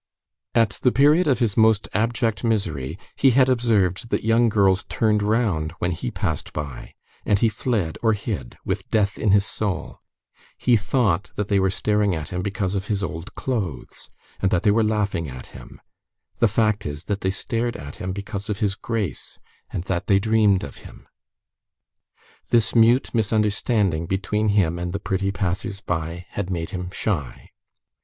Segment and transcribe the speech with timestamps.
[0.55, 5.21] At the period of his most abject misery, he had observed that young girls turned
[5.21, 10.01] round when he passed by, and he fled or hid, with death in his soul.
[10.57, 14.09] He thought that they were staring at him because of his old clothes,
[14.39, 15.79] and that they were laughing at them;
[16.39, 19.37] the fact is, that they stared at him because of his grace,
[19.69, 21.07] and that they dreamed of him.
[22.49, 27.51] This mute misunderstanding between him and the pretty passers by had made him shy.